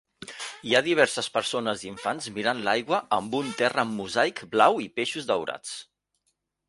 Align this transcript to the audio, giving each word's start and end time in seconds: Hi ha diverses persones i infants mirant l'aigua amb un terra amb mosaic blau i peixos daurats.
Hi 0.69 0.71
ha 0.75 0.79
diverses 0.85 1.27
persones 1.35 1.83
i 1.83 1.87
infants 1.89 2.29
mirant 2.37 2.63
l'aigua 2.69 3.01
amb 3.21 3.37
un 3.41 3.53
terra 3.63 3.85
amb 3.85 3.95
mosaic 4.01 4.43
blau 4.57 4.81
i 4.89 4.93
peixos 4.97 5.29
daurats. 5.35 5.77